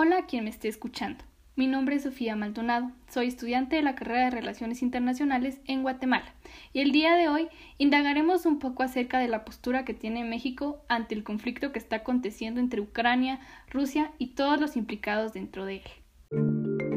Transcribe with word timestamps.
Hola 0.00 0.18
a 0.18 0.26
quien 0.26 0.44
me 0.44 0.50
esté 0.50 0.68
escuchando. 0.68 1.24
Mi 1.56 1.66
nombre 1.66 1.96
es 1.96 2.04
Sofía 2.04 2.36
Maldonado, 2.36 2.92
soy 3.08 3.26
estudiante 3.26 3.74
de 3.74 3.82
la 3.82 3.96
carrera 3.96 4.26
de 4.26 4.30
Relaciones 4.30 4.80
Internacionales 4.80 5.58
en 5.64 5.82
Guatemala 5.82 6.36
y 6.72 6.82
el 6.82 6.92
día 6.92 7.16
de 7.16 7.28
hoy 7.28 7.48
indagaremos 7.78 8.46
un 8.46 8.60
poco 8.60 8.84
acerca 8.84 9.18
de 9.18 9.26
la 9.26 9.44
postura 9.44 9.84
que 9.84 9.94
tiene 9.94 10.22
México 10.22 10.84
ante 10.86 11.16
el 11.16 11.24
conflicto 11.24 11.72
que 11.72 11.80
está 11.80 11.96
aconteciendo 11.96 12.60
entre 12.60 12.80
Ucrania, 12.80 13.40
Rusia 13.70 14.12
y 14.18 14.36
todos 14.36 14.60
los 14.60 14.76
implicados 14.76 15.32
dentro 15.32 15.64
de 15.64 15.82
él. 15.82 16.87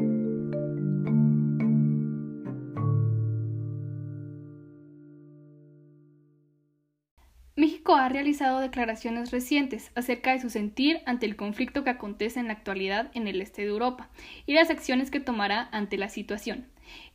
México 7.82 7.96
ha 7.96 8.08
realizado 8.08 8.60
declaraciones 8.60 9.32
recientes 9.32 9.90
acerca 9.96 10.30
de 10.30 10.38
su 10.38 10.50
sentir 10.50 11.00
ante 11.04 11.26
el 11.26 11.34
conflicto 11.34 11.82
que 11.82 11.90
acontece 11.90 12.38
en 12.38 12.46
la 12.46 12.52
actualidad 12.52 13.10
en 13.12 13.26
el 13.26 13.42
este 13.42 13.62
de 13.62 13.70
Europa 13.70 14.08
y 14.46 14.54
las 14.54 14.70
acciones 14.70 15.10
que 15.10 15.18
tomará 15.18 15.68
ante 15.72 15.98
la 15.98 16.08
situación. 16.08 16.68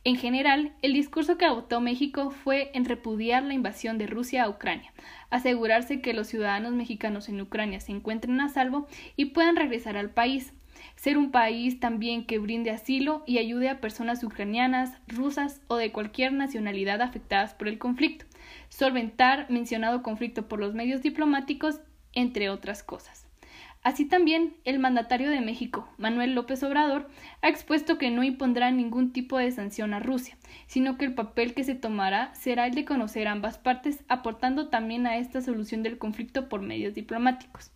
En 0.04 0.16
general, 0.16 0.74
el 0.82 0.92
discurso 0.92 1.38
que 1.38 1.46
adoptó 1.46 1.80
México 1.80 2.30
fue 2.30 2.70
en 2.74 2.84
repudiar 2.84 3.44
la 3.44 3.54
invasión 3.54 3.96
de 3.96 4.08
Rusia 4.08 4.42
a 4.42 4.50
Ucrania, 4.50 4.92
asegurarse 5.30 6.02
que 6.02 6.12
los 6.12 6.26
ciudadanos 6.26 6.74
mexicanos 6.74 7.30
en 7.30 7.40
Ucrania 7.40 7.80
se 7.80 7.92
encuentren 7.92 8.38
a 8.42 8.50
salvo 8.50 8.88
y 9.16 9.26
puedan 9.26 9.56
regresar 9.56 9.96
al 9.96 10.10
país, 10.10 10.52
ser 10.96 11.18
un 11.18 11.30
país 11.30 11.80
también 11.80 12.26
que 12.26 12.38
brinde 12.38 12.70
asilo 12.70 13.22
y 13.26 13.38
ayude 13.38 13.68
a 13.68 13.80
personas 13.80 14.22
ucranianas, 14.24 14.92
rusas 15.06 15.60
o 15.68 15.76
de 15.76 15.92
cualquier 15.92 16.32
nacionalidad 16.32 17.02
afectadas 17.02 17.54
por 17.54 17.68
el 17.68 17.78
conflicto, 17.78 18.26
solventar 18.68 19.50
mencionado 19.50 20.02
conflicto 20.02 20.48
por 20.48 20.60
los 20.60 20.74
medios 20.74 21.02
diplomáticos, 21.02 21.80
entre 22.12 22.50
otras 22.50 22.82
cosas. 22.82 23.28
Así 23.82 24.04
también, 24.04 24.56
el 24.64 24.80
mandatario 24.80 25.30
de 25.30 25.40
México, 25.40 25.88
Manuel 25.98 26.34
López 26.34 26.62
Obrador, 26.62 27.08
ha 27.42 27.48
expuesto 27.48 27.96
que 27.96 28.10
no 28.10 28.24
impondrá 28.24 28.70
ningún 28.70 29.12
tipo 29.12 29.38
de 29.38 29.50
sanción 29.52 29.94
a 29.94 30.00
Rusia, 30.00 30.36
sino 30.66 30.98
que 30.98 31.04
el 31.04 31.14
papel 31.14 31.54
que 31.54 31.64
se 31.64 31.74
tomará 31.74 32.34
será 32.34 32.66
el 32.66 32.74
de 32.74 32.84
conocer 32.84 33.28
ambas 33.28 33.56
partes, 33.56 34.04
aportando 34.08 34.68
también 34.68 35.06
a 35.06 35.16
esta 35.16 35.40
solución 35.40 35.82
del 35.82 35.96
conflicto 35.96 36.48
por 36.48 36.60
medios 36.60 36.94
diplomáticos. 36.94 37.70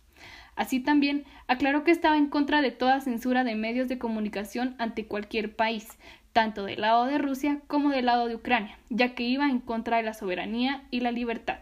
Así 0.55 0.79
también 0.79 1.25
aclaró 1.47 1.83
que 1.83 1.91
estaba 1.91 2.17
en 2.17 2.27
contra 2.27 2.61
de 2.61 2.71
toda 2.71 3.01
censura 3.01 3.43
de 3.43 3.55
medios 3.55 3.87
de 3.87 3.97
comunicación 3.97 4.75
ante 4.77 5.05
cualquier 5.05 5.55
país, 5.55 5.87
tanto 6.31 6.65
del 6.65 6.81
lado 6.81 7.05
de 7.05 7.17
Rusia 7.17 7.61
como 7.67 7.89
del 7.89 8.05
lado 8.05 8.27
de 8.27 8.35
Ucrania, 8.35 8.77
ya 8.89 9.15
que 9.15 9.23
iba 9.23 9.49
en 9.49 9.59
contra 9.59 9.97
de 9.97 10.03
la 10.03 10.13
soberanía 10.13 10.83
y 10.91 10.99
la 10.99 11.11
libertad. 11.11 11.59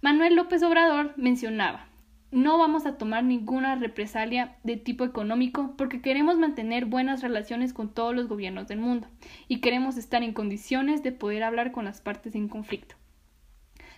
Manuel 0.00 0.34
López 0.34 0.62
Obrador 0.62 1.12
mencionaba 1.16 1.86
no 2.32 2.56
vamos 2.56 2.86
a 2.86 2.96
tomar 2.96 3.22
ninguna 3.24 3.76
represalia 3.76 4.56
de 4.64 4.78
tipo 4.78 5.04
económico 5.04 5.74
porque 5.76 6.00
queremos 6.00 6.38
mantener 6.38 6.86
buenas 6.86 7.20
relaciones 7.20 7.74
con 7.74 7.92
todos 7.92 8.14
los 8.14 8.26
gobiernos 8.26 8.66
del 8.68 8.78
mundo 8.78 9.06
y 9.48 9.60
queremos 9.60 9.98
estar 9.98 10.22
en 10.22 10.32
condiciones 10.32 11.02
de 11.02 11.12
poder 11.12 11.42
hablar 11.42 11.72
con 11.72 11.84
las 11.84 12.00
partes 12.00 12.34
en 12.34 12.48
conflicto. 12.48 12.96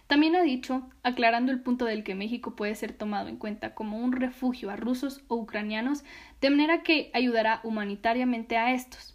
También 0.06 0.36
ha 0.36 0.42
dicho, 0.42 0.88
aclarando 1.02 1.50
el 1.50 1.60
punto 1.60 1.86
del 1.86 2.04
que 2.04 2.14
México 2.14 2.54
puede 2.54 2.74
ser 2.74 2.92
tomado 2.92 3.28
en 3.28 3.36
cuenta 3.36 3.74
como 3.74 3.98
un 3.98 4.12
refugio 4.12 4.70
a 4.70 4.76
rusos 4.76 5.24
o 5.28 5.36
ucranianos, 5.36 6.04
de 6.40 6.50
manera 6.50 6.82
que 6.82 7.10
ayudará 7.14 7.60
humanitariamente 7.64 8.56
a 8.56 8.72
estos. 8.72 9.14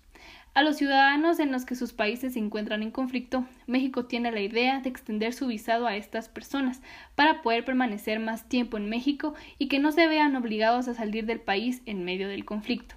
A 0.56 0.64
los 0.64 0.78
ciudadanos 0.78 1.40
en 1.40 1.52
los 1.52 1.64
que 1.64 1.76
sus 1.76 1.94
países 1.94 2.34
se 2.34 2.40
encuentran 2.40 2.82
en 2.82 2.90
conflicto, 2.90 3.46
México 3.68 4.06
tiene 4.06 4.32
la 4.32 4.42
idea 4.42 4.82
de 4.82 4.90
extender 4.90 5.32
su 5.32 5.48
visado 5.48 5.86
a 5.86 5.96
estas 5.96 6.28
personas 6.28 6.82
para 7.16 7.44
poder 7.44 7.64
permanecer 7.64 8.20
más 8.20 8.50
tiempo 8.50 8.76
en 8.76 8.90
México 8.90 9.36
y 9.60 9.68
que 9.68 9.80
no 9.80 9.92
se 9.92 10.08
vean 10.08 10.36
obligados 10.36 10.88
a 10.88 10.96
salir 10.96 11.26
del 11.28 11.40
país 11.40 11.84
en 11.86 12.04
medio 12.04 12.28
del 12.28 12.46
conflicto. 12.46 12.96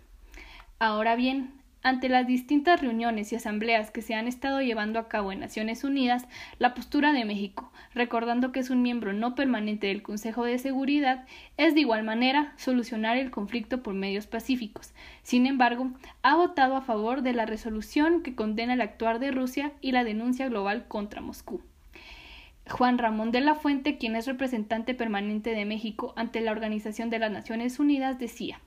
Ahora 0.78 1.14
bien, 1.14 1.61
ante 1.82 2.08
las 2.08 2.26
distintas 2.26 2.80
reuniones 2.80 3.32
y 3.32 3.36
asambleas 3.36 3.90
que 3.90 4.02
se 4.02 4.14
han 4.14 4.28
estado 4.28 4.60
llevando 4.60 4.98
a 4.98 5.08
cabo 5.08 5.32
en 5.32 5.40
Naciones 5.40 5.84
Unidas, 5.84 6.26
la 6.58 6.74
postura 6.74 7.12
de 7.12 7.24
México, 7.24 7.72
recordando 7.94 8.52
que 8.52 8.60
es 8.60 8.70
un 8.70 8.82
miembro 8.82 9.12
no 9.12 9.34
permanente 9.34 9.88
del 9.88 10.02
Consejo 10.02 10.44
de 10.44 10.58
Seguridad, 10.58 11.26
es 11.56 11.74
de 11.74 11.80
igual 11.80 12.04
manera 12.04 12.52
solucionar 12.56 13.16
el 13.16 13.30
conflicto 13.30 13.82
por 13.82 13.94
medios 13.94 14.26
pacíficos. 14.26 14.92
Sin 15.22 15.46
embargo, 15.46 15.90
ha 16.22 16.36
votado 16.36 16.76
a 16.76 16.82
favor 16.82 17.22
de 17.22 17.32
la 17.32 17.46
resolución 17.46 18.22
que 18.22 18.34
condena 18.34 18.74
el 18.74 18.80
actuar 18.80 19.18
de 19.18 19.32
Rusia 19.32 19.72
y 19.80 19.92
la 19.92 20.04
denuncia 20.04 20.48
global 20.48 20.86
contra 20.88 21.20
Moscú. 21.20 21.62
Juan 22.70 22.98
Ramón 22.98 23.32
de 23.32 23.40
la 23.40 23.56
Fuente, 23.56 23.98
quien 23.98 24.14
es 24.14 24.26
representante 24.26 24.94
permanente 24.94 25.50
de 25.50 25.64
México 25.64 26.12
ante 26.16 26.40
la 26.40 26.52
Organización 26.52 27.10
de 27.10 27.18
las 27.18 27.32
Naciones 27.32 27.80
Unidas, 27.80 28.20
decía 28.20 28.60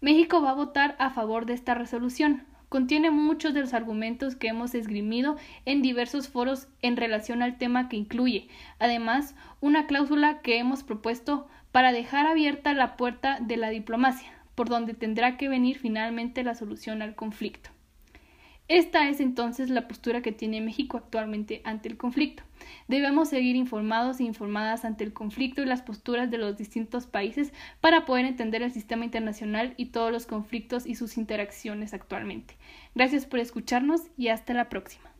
México 0.00 0.40
va 0.40 0.50
a 0.50 0.54
votar 0.54 0.94
a 0.98 1.10
favor 1.10 1.46
de 1.46 1.54
esta 1.54 1.74
resolución, 1.74 2.44
contiene 2.68 3.10
muchos 3.10 3.54
de 3.54 3.60
los 3.60 3.74
argumentos 3.74 4.36
que 4.36 4.48
hemos 4.48 4.74
esgrimido 4.74 5.36
en 5.64 5.82
diversos 5.82 6.28
foros 6.28 6.68
en 6.82 6.96
relación 6.96 7.42
al 7.42 7.58
tema 7.58 7.88
que 7.88 7.96
incluye, 7.96 8.48
además, 8.78 9.34
una 9.60 9.86
cláusula 9.86 10.40
que 10.40 10.58
hemos 10.58 10.82
propuesto 10.82 11.48
para 11.72 11.92
dejar 11.92 12.26
abierta 12.26 12.74
la 12.74 12.96
puerta 12.96 13.38
de 13.40 13.56
la 13.56 13.70
diplomacia, 13.70 14.32
por 14.54 14.68
donde 14.68 14.94
tendrá 14.94 15.36
que 15.36 15.48
venir 15.48 15.78
finalmente 15.78 16.42
la 16.42 16.54
solución 16.54 17.02
al 17.02 17.14
conflicto. 17.14 17.70
Esta 18.68 19.08
es 19.08 19.20
entonces 19.20 19.70
la 19.70 19.88
postura 19.88 20.20
que 20.20 20.32
tiene 20.32 20.60
México 20.60 20.98
actualmente 20.98 21.62
ante 21.64 21.88
el 21.88 21.96
conflicto. 21.96 22.42
Debemos 22.86 23.28
seguir 23.28 23.56
informados 23.56 24.20
e 24.20 24.24
informadas 24.24 24.84
ante 24.84 25.04
el 25.04 25.12
conflicto 25.12 25.62
y 25.62 25.66
las 25.66 25.82
posturas 25.82 26.30
de 26.30 26.38
los 26.38 26.56
distintos 26.56 27.06
países 27.06 27.52
para 27.80 28.04
poder 28.04 28.24
entender 28.24 28.62
el 28.62 28.72
sistema 28.72 29.04
internacional 29.04 29.74
y 29.76 29.86
todos 29.86 30.12
los 30.12 30.26
conflictos 30.26 30.86
y 30.86 30.94
sus 30.94 31.16
interacciones 31.16 31.94
actualmente. 31.94 32.56
Gracias 32.94 33.26
por 33.26 33.40
escucharnos 33.40 34.02
y 34.16 34.28
hasta 34.28 34.54
la 34.54 34.68
próxima. 34.68 35.17